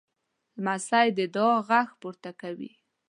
لمسی 0.63 1.07
د 1.17 1.19
دعا 1.35 1.57
غږ 1.67 1.87
پورته 2.01 2.31
کوي. 2.41 2.71